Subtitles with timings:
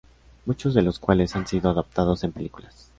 [0.47, 2.89] Muchos de los cuales han sido adaptados en películas.